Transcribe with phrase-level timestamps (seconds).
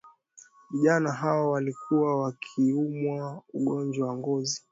[0.69, 4.59] vijana hao walikuwa wakiumwa ugonjwa wa ngozi